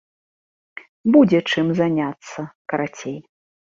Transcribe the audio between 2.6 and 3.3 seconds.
карацей.